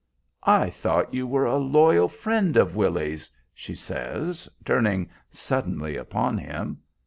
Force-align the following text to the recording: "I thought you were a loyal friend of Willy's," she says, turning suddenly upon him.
"I 0.41 0.71
thought 0.71 1.13
you 1.13 1.27
were 1.27 1.45
a 1.45 1.57
loyal 1.59 2.07
friend 2.09 2.57
of 2.57 2.75
Willy's," 2.75 3.29
she 3.53 3.75
says, 3.75 4.49
turning 4.65 5.11
suddenly 5.29 5.95
upon 5.95 6.39
him. 6.39 6.79